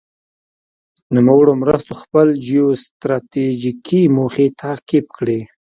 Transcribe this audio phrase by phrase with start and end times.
[1.15, 5.39] نوموړو مرستو خپل جیو ستراتیجیکې موخې تعقیب کړې.